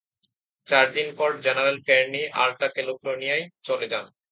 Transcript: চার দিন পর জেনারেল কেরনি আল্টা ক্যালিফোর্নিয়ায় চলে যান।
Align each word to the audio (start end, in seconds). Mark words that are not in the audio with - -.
চার 0.67 0.85
দিন 0.95 1.07
পর 1.17 1.29
জেনারেল 1.45 1.77
কেরনি 1.87 2.21
আল্টা 2.43 2.67
ক্যালিফোর্নিয়ায় 2.75 3.45
চলে 3.63 3.85
যান। 3.91 4.05